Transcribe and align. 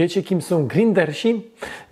Wiecie, 0.00 0.22
kim 0.22 0.42
są 0.42 0.66
grindersi? 0.66 1.42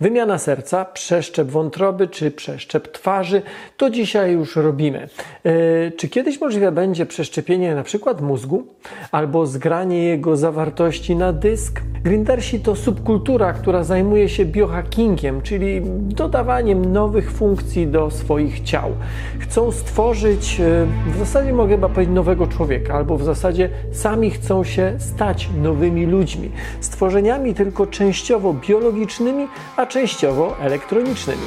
Wymiana 0.01 0.37
serca, 0.37 0.85
przeszczep 0.85 1.47
wątroby 1.47 2.07
czy 2.07 2.31
przeszczep 2.31 2.91
twarzy 2.91 3.41
to 3.77 3.89
dzisiaj 3.89 4.31
już 4.31 4.55
robimy. 4.55 5.09
Yy, 5.43 5.51
czy 5.97 6.09
kiedyś 6.09 6.41
możliwe 6.41 6.71
będzie 6.71 7.05
przeszczepienie 7.05 7.75
na 7.75 7.83
przykład 7.83 8.21
mózgu 8.21 8.63
albo 9.11 9.45
zgranie 9.45 10.03
jego 10.03 10.37
zawartości 10.37 11.15
na 11.15 11.33
dysk? 11.33 11.81
Grindersi 12.03 12.59
to 12.59 12.75
subkultura, 12.75 13.53
która 13.53 13.83
zajmuje 13.83 14.29
się 14.29 14.45
biohackingiem, 14.45 15.41
czyli 15.41 15.81
dodawaniem 16.01 16.85
nowych 16.93 17.31
funkcji 17.31 17.87
do 17.87 18.11
swoich 18.11 18.61
ciał. 18.61 18.91
Chcą 19.39 19.71
stworzyć, 19.71 20.59
yy, 20.59 20.87
w 21.13 21.17
zasadzie 21.19 21.53
mogę 21.53 21.75
chyba 21.75 21.89
powiedzieć, 21.89 22.15
nowego 22.15 22.47
człowieka, 22.47 22.93
albo 22.93 23.17
w 23.17 23.23
zasadzie 23.23 23.69
sami 23.91 24.31
chcą 24.31 24.63
się 24.63 24.93
stać 24.97 25.49
nowymi 25.61 26.05
ludźmi. 26.05 26.51
Stworzeniami 26.79 27.53
tylko 27.53 27.87
częściowo 27.99 28.53
biologicznymi, 28.53 29.47
a 29.75 29.85
częściowo 29.85 30.55
elektronicznymi. 30.59 31.45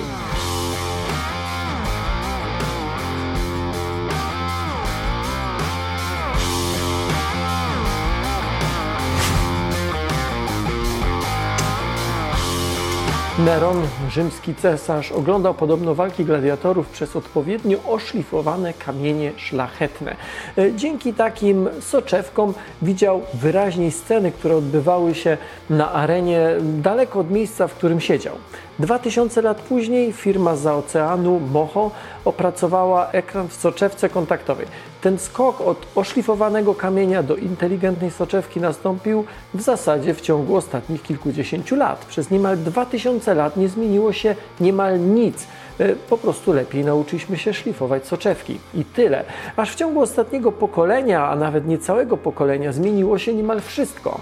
Neron, 13.45 13.83
rzymski 14.11 14.55
cesarz, 14.55 15.13
oglądał 15.13 15.55
podobno 15.55 15.95
walki 15.95 16.25
gladiatorów 16.25 16.89
przez 16.89 17.17
odpowiednio 17.17 17.79
oszlifowane 17.89 18.73
kamienie 18.75 19.33
szlachetne. 19.37 20.17
E, 20.59 20.73
dzięki 20.73 21.15
takim 21.15 21.69
soczewkom 21.81 22.55
widział 22.83 23.23
wyraźniej 23.35 23.91
sceny, 23.91 24.33
które 24.33 24.57
odbywały 24.57 25.15
się 25.15 25.37
na 25.71 25.93
arenie 25.93 26.49
daleko 26.61 27.21
od 27.21 27.31
miejsca, 27.31 27.69
w 27.69 27.75
którym 27.75 28.01
siedział. 28.01 28.35
2000 28.79 29.43
lat 29.43 29.61
później 29.61 30.13
firma 30.13 30.57
za 30.57 30.75
oceanu 30.75 31.41
Moho 31.41 31.91
opracowała 32.25 33.11
ekran 33.11 33.49
w 33.49 33.55
soczewce 33.55 34.09
kontaktowej. 34.09 34.67
Ten 35.01 35.19
skok 35.19 35.61
od 35.61 35.87
oszlifowanego 35.95 36.75
kamienia 36.75 37.23
do 37.23 37.37
inteligentnej 37.37 38.11
soczewki 38.11 38.61
nastąpił 38.61 39.25
w 39.55 39.63
zasadzie 39.63 40.15
w 40.15 40.21
ciągu 40.21 40.57
ostatnich 40.57 41.03
kilkudziesięciu 41.03 41.77
lat. 41.77 42.05
Przez 42.05 42.31
niemal 42.31 42.59
2000 42.59 43.35
lat 43.35 43.57
nie 43.57 43.69
zmieniło 43.69 44.13
się 44.13 44.35
niemal 44.61 45.01
nic. 45.01 45.47
E, 45.79 45.97
po 45.97 46.19
prostu 46.19 46.53
lepiej 46.53 46.85
nauczyliśmy 46.85 47.37
się 47.39 47.55
szlifować 47.55 48.07
soczewki. 48.07 48.59
I 48.75 48.85
tyle. 48.85 49.25
Aż 49.57 49.73
w 49.73 49.77
ciągu 49.77 50.01
ostatniego 50.01 50.53
pokolenia, 50.53 51.29
a 51.29 51.37
nawet 51.37 51.67
niecałego 51.67 52.17
pokolenia, 52.17 52.73
zmieniło 52.73 53.19
się 53.19 53.35
niemal 53.35 53.61
wszystko. 53.61 54.21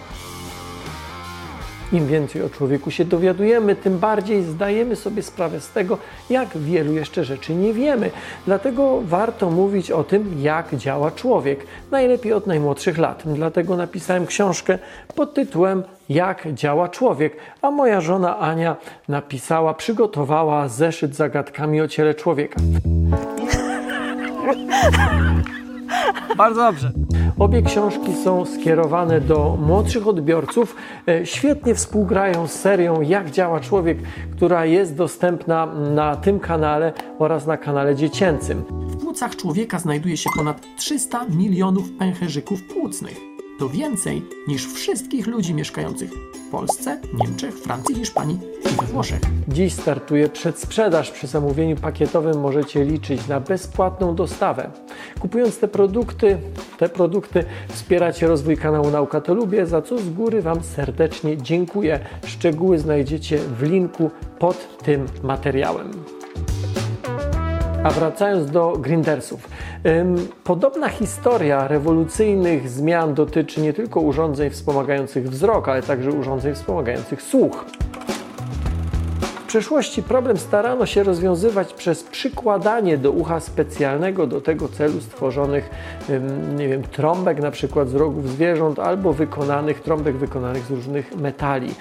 Im 1.93 2.07
więcej 2.07 2.43
o 2.43 2.51
człowieku 2.51 2.91
się 2.91 3.05
dowiadujemy, 3.05 3.77
tym 3.77 3.99
bardziej 3.99 4.43
zdajemy 4.43 4.97
sobie 4.97 5.23
sprawę 5.23 5.61
z 5.61 5.71
tego, 5.71 5.99
jak 6.31 6.49
wielu 6.59 6.93
jeszcze 6.93 7.25
rzeczy 7.25 7.55
nie 7.55 7.73
wiemy. 7.73 8.11
Dlatego 8.47 9.01
warto 9.05 9.51
mówić 9.51 9.91
o 9.91 10.05
tym, 10.05 10.37
jak 10.43 10.75
działa 10.75 11.11
człowiek, 11.11 11.67
najlepiej 11.91 12.33
od 12.33 12.47
najmłodszych 12.47 12.99
lat. 12.99 13.23
Dlatego 13.27 13.77
napisałem 13.77 14.27
książkę 14.27 14.79
pod 15.15 15.35
tytułem 15.35 15.83
Jak 16.09 16.55
działa 16.55 16.89
człowiek, 16.89 17.37
a 17.63 17.71
moja 17.71 18.01
żona 18.01 18.39
Ania 18.39 18.77
napisała, 19.09 19.75
przygotowała 19.75 20.69
zeszyt 20.69 21.17
zagadkami 21.17 21.81
o 21.81 21.89
ciele 21.89 22.15
człowieka. 22.15 22.61
Bardzo 26.37 26.61
dobrze. 26.61 26.93
Obie 27.41 27.63
książki 27.63 28.13
są 28.25 28.45
skierowane 28.45 29.21
do 29.21 29.59
młodszych 29.67 30.09
odbiorców. 30.09 30.77
E, 31.09 31.27
świetnie 31.27 31.75
współgrają 31.75 32.47
z 32.47 32.53
serią 32.53 33.01
Jak 33.01 33.31
działa 33.31 33.61
człowiek, 33.61 33.99
która 34.37 34.67
jest 34.67 34.97
dostępna 34.97 35.67
na 35.95 36.17
tym 36.17 36.41
kanale 36.41 36.93
oraz 37.19 37.47
na 37.47 37.57
kanale 37.57 37.97
dziecięcym. 37.97 38.65
W 38.71 38.97
płucach 38.97 39.37
człowieka 39.37 39.79
znajduje 39.79 40.17
się 40.17 40.31
ponad 40.37 40.67
300 40.77 41.25
milionów 41.25 41.93
pęcherzyków 41.99 42.63
płucnych. 42.63 43.30
To 43.61 43.69
więcej 43.69 44.23
niż 44.49 44.73
wszystkich 44.73 45.27
ludzi 45.27 45.55
mieszkających 45.55 46.11
w 46.13 46.51
Polsce, 46.51 47.01
Niemczech, 47.15 47.55
Francji, 47.55 47.95
Hiszpanii 47.95 48.39
i 48.65 48.81
we 48.81 48.87
Włoszech. 48.87 49.21
Dziś 49.49 49.73
startuje 49.73 50.29
przedsprzedaż. 50.29 51.11
Przy 51.11 51.27
zamówieniu 51.27 51.77
pakietowym 51.77 52.41
możecie 52.41 52.85
liczyć 52.85 53.29
na 53.29 53.41
bezpłatną 53.41 54.15
dostawę. 54.15 54.71
Kupując 55.21 55.59
te 55.59 55.69
produkty, 55.69 56.39
te 56.79 56.89
produkty 56.89 57.45
wspieracie 57.69 58.27
rozwój 58.27 58.57
kanału 58.57 58.91
Nauka 58.91 59.21
to 59.21 59.35
Lubię, 59.35 59.67
za 59.67 59.83
co 59.83 59.99
z 59.99 60.11
góry 60.11 60.43
Wam 60.43 60.63
serdecznie 60.63 61.37
dziękuję. 61.37 62.01
Szczegóły 62.27 62.79
znajdziecie 62.79 63.39
w 63.39 63.63
linku 63.63 64.11
pod 64.39 64.79
tym 64.79 65.07
materiałem. 65.23 66.20
A 67.85 67.91
wracając 67.91 68.51
do 68.51 68.73
Grindersów. 68.73 69.49
Podobna 70.45 70.89
historia 70.89 71.69
rewolucyjnych 71.69 72.69
zmian 72.69 73.15
dotyczy 73.15 73.61
nie 73.61 73.73
tylko 73.73 74.01
urządzeń 74.01 74.51
wspomagających 74.51 75.31
wzrok, 75.31 75.69
ale 75.69 75.83
także 75.83 76.11
urządzeń 76.11 76.55
wspomagających 76.55 77.23
słuch 77.23 77.65
przeszłości 79.51 80.03
problem 80.03 80.37
starano 80.37 80.87
się 80.87 81.03
rozwiązywać 81.03 81.73
przez 81.73 82.03
przykładanie 82.03 82.99
do 82.99 83.11
ucha 83.11 83.41
specjalnego 83.41 84.27
do 84.27 84.41
tego 84.41 84.69
celu 84.69 85.01
stworzonych 85.01 85.71
nie 86.57 86.69
wiem, 86.69 86.83
trąbek 86.83 87.41
na 87.41 87.51
przykład 87.51 87.89
z 87.89 87.95
rogów 87.95 88.29
zwierząt 88.29 88.79
albo 88.79 89.13
wykonanych 89.13 89.81
trąbek 89.81 90.17
wykonanych 90.17 90.65
z 90.65 90.71
różnych 90.71 91.17
metali. 91.17 91.75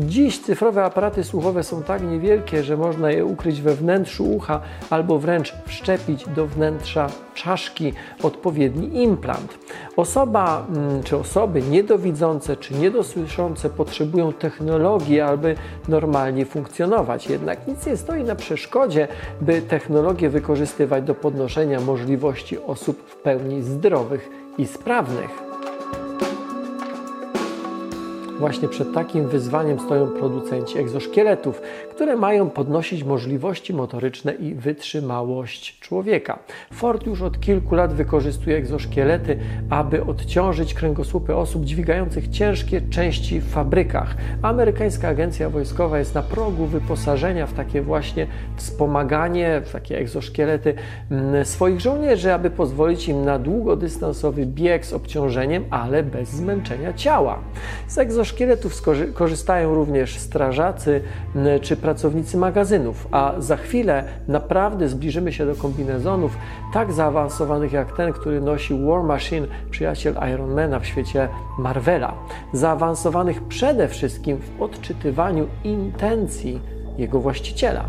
Dziś 0.00 0.38
cyfrowe 0.38 0.84
aparaty 0.84 1.24
słuchowe 1.24 1.64
są 1.64 1.82
tak 1.82 2.02
niewielkie, 2.02 2.62
że 2.62 2.76
można 2.76 3.10
je 3.10 3.24
ukryć 3.24 3.60
we 3.60 3.74
wnętrzu 3.74 4.30
ucha 4.30 4.60
albo 4.90 5.18
wręcz 5.18 5.54
wszczepić 5.66 6.28
do 6.28 6.46
wnętrza 6.46 7.06
czaszki 7.44 7.92
odpowiedni 8.22 9.02
implant. 9.02 9.58
Osoba 9.96 10.66
czy 11.04 11.16
osoby 11.16 11.62
niedowidzące 11.62 12.56
czy 12.56 12.74
niedosłyszące 12.74 13.70
potrzebują 13.70 14.32
technologii, 14.32 15.20
aby 15.20 15.56
normalnie 15.88 16.44
funkcjonować 16.44 16.68
funkcjonować. 16.78 17.26
Jednak 17.26 17.66
nic 17.66 17.86
nie 17.86 17.96
stoi 17.96 18.24
na 18.24 18.34
przeszkodzie, 18.34 19.08
by 19.40 19.62
technologię 19.62 20.30
wykorzystywać 20.30 21.04
do 21.04 21.14
podnoszenia 21.14 21.80
możliwości 21.80 22.58
osób 22.58 23.02
w 23.06 23.16
pełni 23.16 23.62
zdrowych 23.62 24.28
i 24.58 24.66
sprawnych. 24.66 25.47
Właśnie 28.38 28.68
przed 28.68 28.92
takim 28.94 29.28
wyzwaniem 29.28 29.80
stoją 29.80 30.06
producenci 30.06 30.78
egzoszkieletów, 30.78 31.62
które 31.90 32.16
mają 32.16 32.50
podnosić 32.50 33.04
możliwości 33.04 33.74
motoryczne 33.74 34.32
i 34.32 34.54
wytrzymałość 34.54 35.80
człowieka. 35.80 36.38
Ford 36.72 37.06
już 37.06 37.22
od 37.22 37.40
kilku 37.40 37.74
lat 37.74 37.92
wykorzystuje 37.92 38.56
egzoszkielety, 38.56 39.38
aby 39.70 40.04
odciążyć 40.04 40.74
kręgosłupy 40.74 41.36
osób 41.36 41.64
dźwigających 41.64 42.28
ciężkie 42.28 42.80
części 42.80 43.40
w 43.40 43.48
fabrykach. 43.48 44.14
Amerykańska 44.42 45.08
agencja 45.08 45.50
wojskowa 45.50 45.98
jest 45.98 46.14
na 46.14 46.22
progu 46.22 46.66
wyposażenia 46.66 47.46
w 47.46 47.52
takie 47.52 47.82
właśnie 47.82 48.26
wspomaganie, 48.56 49.62
w 49.64 49.72
takie 49.72 49.98
egzoszkielety 49.98 50.74
mm, 51.10 51.44
swoich 51.44 51.80
żołnierzy, 51.80 52.32
aby 52.32 52.50
pozwolić 52.50 53.08
im 53.08 53.24
na 53.24 53.38
długodystansowy 53.38 54.46
bieg 54.46 54.86
z 54.86 54.92
obciążeniem, 54.92 55.64
ale 55.70 56.02
bez 56.02 56.28
zmęczenia 56.28 56.92
ciała. 56.92 57.38
Z 57.86 57.98
szkieletów 58.28 58.82
korzystają 59.14 59.74
również 59.74 60.18
strażacy 60.18 61.00
czy 61.62 61.76
pracownicy 61.76 62.36
magazynów, 62.36 63.08
a 63.10 63.34
za 63.38 63.56
chwilę 63.56 64.04
naprawdę 64.28 64.88
zbliżymy 64.88 65.32
się 65.32 65.46
do 65.46 65.54
kombinezonów 65.54 66.38
tak 66.72 66.92
zaawansowanych 66.92 67.72
jak 67.72 67.96
ten, 67.96 68.12
który 68.12 68.40
nosi 68.40 68.86
War 68.86 69.02
Machine, 69.02 69.46
przyjaciel 69.70 70.14
Ironmana 70.34 70.80
w 70.80 70.86
świecie 70.86 71.28
Marvela. 71.58 72.14
Zaawansowanych 72.52 73.42
przede 73.42 73.88
wszystkim 73.88 74.36
w 74.36 74.62
odczytywaniu 74.62 75.46
intencji 75.64 76.60
jego 76.98 77.20
właściciela. 77.20 77.88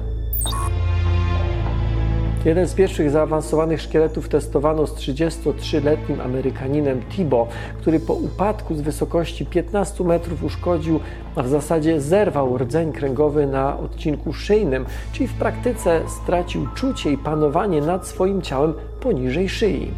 Jeden 2.45 2.67
z 2.67 2.73
pierwszych 2.73 3.11
zaawansowanych 3.11 3.81
szkieletów 3.81 4.29
testowano 4.29 4.87
z 4.87 4.93
33-letnim 4.93 6.21
Amerykaninem 6.21 7.01
Tibo, 7.01 7.47
który 7.81 7.99
po 7.99 8.13
upadku 8.13 8.75
z 8.75 8.81
wysokości 8.81 9.45
15 9.45 10.03
metrów 10.03 10.43
uszkodził, 10.43 10.99
a 11.35 11.43
w 11.43 11.47
zasadzie 11.47 12.01
zerwał 12.01 12.57
rdzeń 12.57 12.91
kręgowy 12.91 13.47
na 13.47 13.79
odcinku 13.79 14.33
szyjnym, 14.33 14.85
czyli 15.11 15.27
w 15.27 15.33
praktyce 15.33 16.01
stracił 16.07 16.67
czucie 16.75 17.11
i 17.11 17.17
panowanie 17.17 17.81
nad 17.81 18.07
swoim 18.07 18.41
ciałem 18.41 18.73
poniżej 18.99 19.49
szyi. 19.49 19.91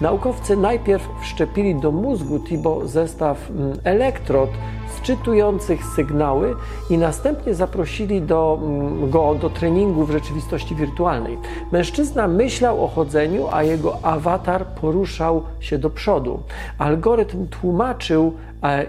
Naukowcy 0.00 0.56
najpierw 0.56 1.08
wszczepili 1.20 1.74
do 1.74 1.92
mózgu 1.92 2.40
Tibo 2.40 2.88
zestaw 2.88 3.50
mm, 3.50 3.78
elektrod, 3.84 4.50
czytujących 5.04 5.84
sygnały 5.96 6.54
i 6.90 6.98
następnie 6.98 7.54
zaprosili 7.54 8.22
do, 8.22 8.58
mm, 8.62 9.10
go 9.10 9.34
do 9.34 9.50
treningu 9.50 10.04
w 10.04 10.10
rzeczywistości 10.10 10.74
wirtualnej. 10.74 11.38
Mężczyzna 11.72 12.28
myślał 12.28 12.84
o 12.84 12.88
chodzeniu, 12.88 13.48
a 13.52 13.62
jego 13.62 13.98
awatar 14.02 14.66
poruszał 14.66 15.42
się 15.60 15.78
do 15.78 15.90
przodu. 15.90 16.40
Algorytm 16.78 17.46
tłumaczył 17.46 18.32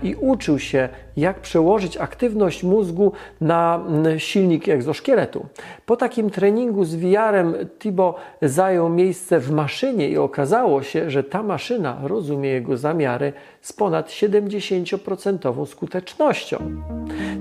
i 0.04 0.16
uczył 0.16 0.60
się, 0.60 0.90
jak 1.18 1.40
przełożyć 1.40 1.98
aktywność 1.98 2.64
mózgu 2.64 3.12
na 3.42 3.84
mm, 3.88 4.20
silnik 4.20 4.70
egzoszkieletu. 4.70 5.46
Po 5.86 5.98
takim 5.98 6.30
treningu 6.30 6.86
z 6.86 6.96
VR-em 6.96 7.56
Tibo 7.80 8.16
zajął 8.42 8.90
miejsce 8.90 9.40
w 9.40 9.52
maszynie 9.52 10.10
i 10.10 10.18
okazało 10.18 10.84
się, 10.84 11.10
że 11.10 11.24
ta 11.24 11.44
maszyna 11.44 11.98
rozumie 12.04 12.50
jego 12.50 12.78
zamiary 12.78 13.34
z 13.62 13.74
ponad 13.74 14.10
70% 14.10 15.66
skutecznością. 15.66 16.58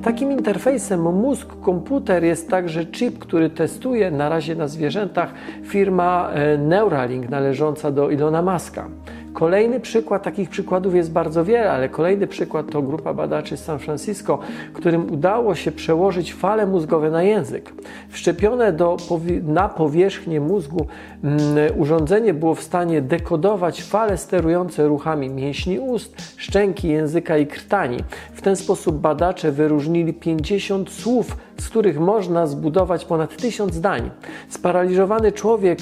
Takim 0.03 0.33
interfejsem 0.33 1.01
mózg-komputer 1.01 2.25
jest 2.25 2.51
także 2.51 2.87
chip, 2.87 3.19
który 3.19 3.51
testuje 3.51 4.11
na 4.11 4.29
razie 4.29 4.55
na 4.55 4.69
zwierzętach 4.69 5.35
firma 5.65 6.31
e, 6.31 6.59
Neuralink 6.59 7.29
należąca 7.29 7.91
do 7.91 8.11
Ilona 8.11 8.43
Maska. 8.43 8.89
Kolejny 9.35 9.81
przykład, 9.81 10.23
takich 10.23 10.49
przykładów 10.49 10.95
jest 10.95 11.13
bardzo 11.13 11.45
wiele, 11.45 11.73
ale 11.73 11.89
kolejny 11.89 12.27
przykład 12.27 12.71
to 12.71 12.83
grupa 12.83 13.15
badaczy 13.15 13.57
z 13.57 13.65
San 13.65 13.79
Francisco, 13.79 14.39
którym 14.73 15.13
udało 15.13 15.55
się 15.55 15.73
przełożyć 15.73 16.35
fale 16.35 16.67
mózgowe 16.67 17.11
na 17.11 17.23
język. 17.23 17.73
Wszczepione 18.09 18.73
do, 18.73 18.97
na 19.43 19.69
powierzchnię 19.69 20.41
mózgu 20.41 20.87
mm, 21.25 21.41
urządzenie 21.77 22.35
było 22.35 22.55
w 22.55 22.63
stanie 22.63 23.03
dekodować 23.03 23.83
fale 23.83 24.17
sterujące 24.17 24.87
ruchami 24.87 25.31
mięśni 25.31 25.79
ust, 25.79 26.35
szczęki, 26.37 26.89
języka 26.89 27.39
i 27.39 27.47
krtani. 27.47 27.99
W 28.33 28.43
ten 28.43 28.57
sposób 28.57 28.99
badacze 28.99 29.53
wyróżnili 29.53 30.13
50 30.13 30.91
słów, 30.91 31.37
z 31.59 31.69
których 31.69 32.01
można 32.01 32.47
zbudować 32.47 33.05
ponad 33.05 33.37
tysiąc 33.37 33.75
zdań. 33.75 34.11
Sparaliżowany 34.49 35.33
człowiek 35.33 35.79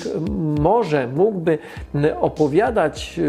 może, 0.60 1.08
mógłby 1.08 1.58
opowiadać 2.20 3.20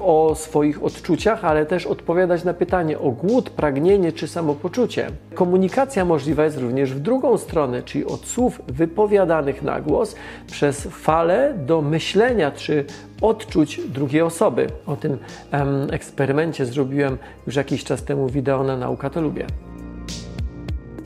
o 0.00 0.34
swoich 0.34 0.84
odczuciach, 0.84 1.44
ale 1.44 1.66
też 1.66 1.86
odpowiadać 1.86 2.44
na 2.44 2.54
pytanie 2.54 2.98
o 2.98 3.10
głód, 3.10 3.50
pragnienie 3.50 4.12
czy 4.12 4.28
samopoczucie. 4.28 5.10
Komunikacja 5.34 6.04
możliwa 6.04 6.44
jest 6.44 6.58
również 6.58 6.94
w 6.94 7.00
drugą 7.00 7.38
stronę, 7.38 7.82
czyli 7.82 8.04
od 8.04 8.26
słów 8.26 8.62
wypowiadanych 8.68 9.62
na 9.62 9.80
głos 9.80 10.14
przez 10.46 10.88
falę 10.90 11.54
do 11.66 11.82
myślenia 11.82 12.50
czy 12.50 12.84
odczuć 13.22 13.80
drugiej 13.88 14.22
osoby. 14.22 14.66
O 14.86 14.96
tym 14.96 15.18
em, 15.50 15.86
eksperymencie 15.90 16.66
zrobiłem 16.66 17.18
już 17.46 17.56
jakiś 17.56 17.84
czas 17.84 18.04
temu 18.04 18.28
wideo 18.28 18.64
na 18.64 18.76
Nauka 18.76 19.10
to 19.10 19.20
lubię. 19.20 19.46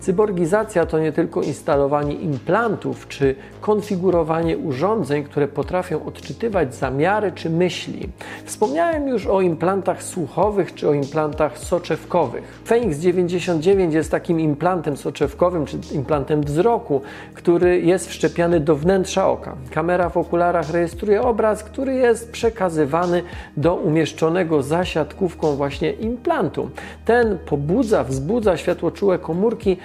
Cyborgizacja 0.01 0.87
to 0.87 0.99
nie 0.99 1.13
tylko 1.13 1.43
instalowanie 1.43 2.15
implantów 2.15 3.09
czy 3.09 3.35
konfigurowanie 3.61 4.59
urządzeń, 4.59 5.25
które 5.25 5.49
potrafią 5.49 6.05
odczytywać 6.05 6.75
zamiary 6.75 7.33
czy 7.33 7.51
myśli. 7.51 8.09
Wspomniałem 8.45 9.09
już 9.09 9.27
o 9.27 9.41
implantach 9.41 10.03
słuchowych 10.03 10.75
czy 10.75 10.89
o 10.89 10.95
implantach 10.95 11.59
soczewkowych. 11.59 12.61
Phoenix 12.65 12.99
99 12.99 13.95
jest 13.95 14.11
takim 14.11 14.41
implantem 14.41 14.97
soczewkowym 14.97 15.67
czy 15.67 15.79
implantem 15.93 16.43
wzroku, 16.43 17.01
który 17.35 17.81
jest 17.81 18.09
wszczepiany 18.09 18.61
do 18.61 18.77
wnętrza 18.77 19.29
oka. 19.29 19.57
Kamera 19.71 20.09
w 20.09 20.17
okularach 20.17 20.71
rejestruje 20.71 21.23
obraz, 21.23 21.65
który 21.65 21.95
jest 21.95 22.33
przekazywany 22.33 23.23
do 23.57 23.75
umieszczonego 23.75 24.63
za 24.63 24.85
siatkówką 24.85 25.57
właśnie 25.57 25.93
implantu. 25.93 26.71
Ten 27.05 27.39
pobudza, 27.47 28.05
wzbudza 28.05 28.57
światłoczułe 28.57 29.19
komórki, 29.19 29.77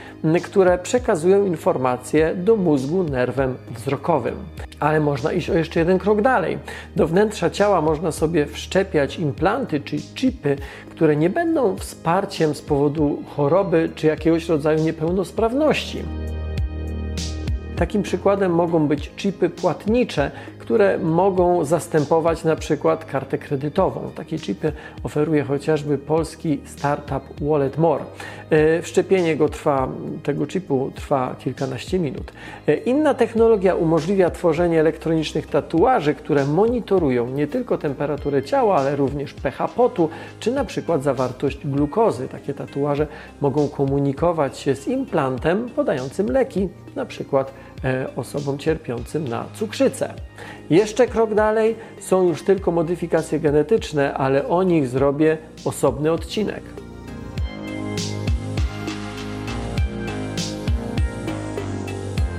które 0.43 0.77
przekazują 0.77 1.45
informacje 1.45 2.35
do 2.35 2.55
mózgu 2.55 3.03
nerwem 3.03 3.55
wzrokowym. 3.71 4.35
Ale 4.79 4.99
można 4.99 5.31
iść 5.31 5.49
o 5.49 5.53
jeszcze 5.53 5.79
jeden 5.79 5.99
krok 5.99 6.21
dalej. 6.21 6.57
Do 6.95 7.07
wnętrza 7.07 7.49
ciała 7.49 7.81
można 7.81 8.11
sobie 8.11 8.45
wszczepiać 8.45 9.19
implanty 9.19 9.79
czy 9.79 9.97
chipy, 9.97 10.57
które 10.89 11.15
nie 11.15 11.29
będą 11.29 11.75
wsparciem 11.75 12.55
z 12.55 12.61
powodu 12.61 13.23
choroby 13.35 13.89
czy 13.95 14.07
jakiegoś 14.07 14.49
rodzaju 14.49 14.83
niepełnosprawności. 14.83 16.03
Takim 17.75 18.03
przykładem 18.03 18.51
mogą 18.51 18.87
być 18.87 19.11
chipy 19.15 19.49
płatnicze, 19.49 20.31
które 20.63 20.97
mogą 20.97 21.65
zastępować 21.65 22.43
na 22.43 22.55
przykład 22.55 23.05
kartę 23.05 23.37
kredytową. 23.37 24.11
Takie 24.15 24.39
chipy 24.39 24.71
oferuje 25.03 25.43
chociażby 25.43 25.97
polski 25.97 26.59
startup 26.65 27.23
Wallet 27.41 27.77
More. 27.77 28.03
E, 28.49 28.81
wszczepienie 28.81 29.35
go 29.35 29.49
trwa, 29.49 29.87
tego 30.23 30.45
chipu 30.45 30.91
trwa 30.95 31.35
kilkanaście 31.39 31.99
minut. 31.99 32.31
E, 32.67 32.75
inna 32.75 33.13
technologia 33.13 33.75
umożliwia 33.75 34.29
tworzenie 34.29 34.79
elektronicznych 34.79 35.47
tatuaży, 35.47 36.13
które 36.15 36.45
monitorują 36.45 37.27
nie 37.27 37.47
tylko 37.47 37.77
temperaturę 37.77 38.43
ciała, 38.43 38.75
ale 38.75 38.95
również 38.95 39.33
pH 39.33 39.67
potu, 39.67 40.09
czy 40.39 40.51
na 40.51 40.65
przykład 40.65 41.03
zawartość 41.03 41.67
glukozy. 41.67 42.27
Takie 42.27 42.53
tatuaże 42.53 43.07
mogą 43.41 43.67
komunikować 43.67 44.57
się 44.57 44.75
z 44.75 44.87
implantem 44.87 45.69
podającym 45.69 46.31
leki, 46.31 46.69
na 46.95 47.05
przykład 47.05 47.53
osobom 48.15 48.57
cierpiącym 48.57 49.27
na 49.27 49.45
cukrzycę. 49.53 50.13
Jeszcze 50.69 51.07
krok 51.07 51.33
dalej 51.33 51.75
są 51.99 52.27
już 52.27 52.43
tylko 52.43 52.71
modyfikacje 52.71 53.39
genetyczne, 53.39 54.13
ale 54.13 54.47
o 54.47 54.63
nich 54.63 54.87
zrobię 54.87 55.37
osobny 55.65 56.11
odcinek. 56.11 56.63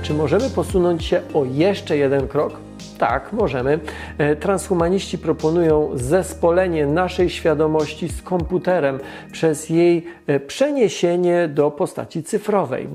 Czy 0.03 0.13
możemy 0.13 0.49
posunąć 0.49 1.05
się 1.05 1.21
o 1.33 1.45
jeszcze 1.45 1.97
jeden 1.97 2.27
krok? 2.27 2.53
Tak, 2.97 3.33
możemy. 3.33 3.79
E, 4.17 4.35
transhumaniści 4.35 5.17
proponują 5.17 5.89
zespolenie 5.93 6.87
naszej 6.87 7.29
świadomości 7.29 8.09
z 8.09 8.21
komputerem 8.21 8.99
przez 9.31 9.69
jej 9.69 10.05
e, 10.27 10.39
przeniesienie 10.39 11.47
do 11.47 11.71
postaci 11.71 12.23
cyfrowej 12.23 12.87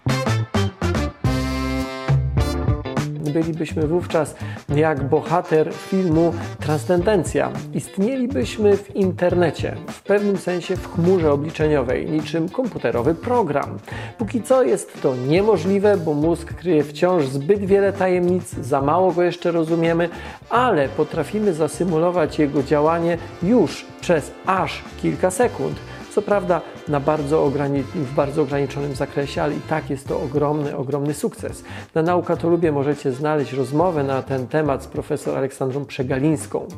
bylibyśmy 3.32 3.86
wówczas 3.86 4.34
jak 4.68 5.08
bohater 5.08 5.72
filmu 5.74 6.34
Transcendencja. 6.60 7.50
Istnielibyśmy 7.74 8.76
w 8.76 8.96
internecie, 8.96 9.76
w 9.88 10.02
pewnym 10.02 10.36
sensie 10.36 10.76
w 10.76 10.94
chmurze 10.94 11.32
obliczeniowej, 11.32 12.10
niczym 12.10 12.48
komputerowy 12.48 13.14
program. 13.14 13.78
Póki 14.18 14.42
co 14.42 14.62
jest 14.62 15.02
to 15.02 15.16
niemożliwe, 15.16 15.96
bo 15.96 16.14
mózg 16.14 16.54
kryje 16.54 16.84
wciąż 16.84 17.26
zbyt 17.26 17.60
wiele 17.60 17.92
tajemnic, 17.92 18.54
za 18.54 18.82
mało 18.82 19.12
go 19.12 19.22
jeszcze 19.22 19.50
rozumiemy, 19.50 20.08
ale 20.50 20.88
potrafimy 20.88 21.52
zasymulować 21.52 22.38
jego 22.38 22.62
działanie 22.62 23.18
już 23.42 23.86
przez 24.00 24.30
aż 24.46 24.82
kilka 25.02 25.30
sekund. 25.30 25.89
Co 26.10 26.22
prawda 26.22 26.60
na 26.88 27.00
bardzo 27.00 27.50
w 27.94 28.14
bardzo 28.14 28.42
ograniczonym 28.42 28.94
zakresie, 28.94 29.42
ale 29.42 29.54
i 29.54 29.60
tak 29.60 29.90
jest 29.90 30.08
to 30.08 30.20
ogromny, 30.20 30.76
ogromny 30.76 31.14
sukces. 31.14 31.64
Na 31.94 32.02
Nauka 32.02 32.36
to 32.36 32.48
Lubię 32.48 32.72
możecie 32.72 33.12
znaleźć 33.12 33.52
rozmowę 33.52 34.04
na 34.04 34.22
ten 34.22 34.46
temat 34.46 34.82
z 34.82 34.86
profesor 34.86 35.38
Aleksandrą 35.38 35.84
Przegalińską. 35.84 36.68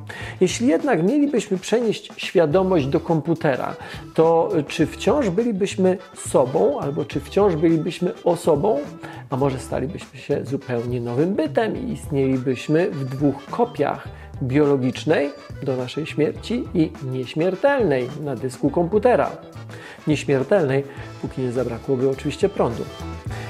Jeśli 0.40 0.66
jednak 0.66 1.02
mielibyśmy 1.02 1.58
przenieść 1.58 2.12
świadomość 2.16 2.86
do 2.86 3.00
komputera, 3.00 3.76
to 4.14 4.48
czy 4.68 4.86
wciąż 4.86 5.30
bylibyśmy 5.30 5.98
sobą, 6.16 6.80
albo 6.80 7.04
czy 7.04 7.20
wciąż 7.20 7.56
bylibyśmy 7.56 8.12
osobą, 8.24 8.78
a 9.30 9.36
może 9.36 9.58
stalibyśmy 9.58 10.18
się 10.18 10.44
zupełnie 10.44 11.00
nowym 11.00 11.34
bytem 11.34 11.76
i 11.76 11.92
istnielibyśmy 11.92 12.90
w 12.90 13.04
dwóch 13.04 13.44
kopiach 13.50 14.08
biologicznej 14.42 15.30
do 15.62 15.76
naszej 15.76 16.06
śmierci 16.06 16.64
i 16.74 16.90
nieśmiertelnej 17.02 18.08
na 18.24 18.34
dysku 18.34 18.70
komputera. 18.70 19.30
Nieśmiertelnej, 20.06 20.84
póki 21.22 21.42
nie 21.42 21.52
zabrakłoby 21.52 22.10
oczywiście 22.10 22.48
prądu. 22.48 22.84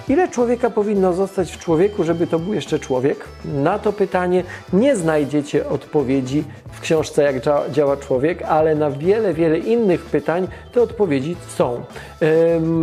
Ile 0.09 0.29
człowieka 0.29 0.71
powinno 0.71 1.13
zostać 1.13 1.53
w 1.53 1.59
człowieku, 1.59 2.05
żeby 2.05 2.27
to 2.27 2.39
był 2.39 2.55
jeszcze 2.55 2.79
człowiek? 2.79 3.25
Na 3.45 3.79
to 3.79 3.93
pytanie 3.93 4.45
nie 4.73 4.97
znajdziecie 4.97 5.69
odpowiedzi 5.69 6.45
w 6.73 6.81
książce 6.81 7.23
Jak 7.23 7.37
działa 7.73 7.97
człowiek, 7.97 8.43
ale 8.43 8.75
na 8.75 8.91
wiele, 8.91 9.35
wiele 9.35 9.59
innych 9.59 10.05
pytań 10.05 10.49
te 10.73 10.83
odpowiedzi 10.83 11.37
są. 11.57 11.85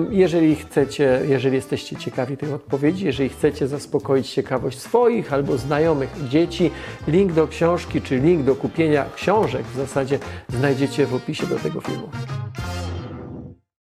Jeżeli 0.09 0.55
chcecie, 0.55 1.21
jeżeli 1.27 1.55
jesteście 1.55 1.95
ciekawi 1.95 2.37
tych 2.37 2.53
odpowiedzi, 2.53 3.05
jeżeli 3.05 3.29
chcecie 3.29 3.67
zaspokoić 3.67 4.29
ciekawość 4.29 4.79
swoich 4.79 5.33
albo 5.33 5.57
znajomych 5.57 6.09
dzieci, 6.29 6.71
link 7.07 7.33
do 7.33 7.47
książki 7.47 8.01
czy 8.01 8.17
link 8.17 8.43
do 8.43 8.55
kupienia 8.55 9.05
książek 9.15 9.63
w 9.73 9.77
zasadzie 9.77 10.19
znajdziecie 10.49 11.05
w 11.05 11.15
opisie 11.15 11.47
do 11.47 11.55
tego 11.55 11.81
filmu. 11.81 12.09